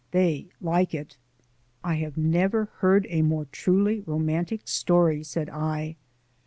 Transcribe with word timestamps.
They 0.09 0.47
like 0.59 0.95
it." 0.95 1.15
"I 1.83 1.93
have 1.97 2.17
never 2.17 2.65
heard 2.79 3.05
a 3.11 3.21
more 3.21 3.45
truly 3.51 3.99
romantic 3.99 4.67
story," 4.67 5.21
said 5.23 5.47
I. 5.51 5.95